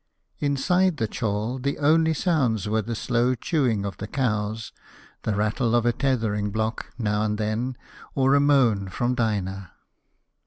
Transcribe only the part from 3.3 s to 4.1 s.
chewing of the